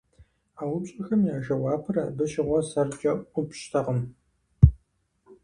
[0.59, 3.99] А упщӀэхэм я жэуапыр абы щыгъуэ сэркӀэ ӀупщӀтэкъым.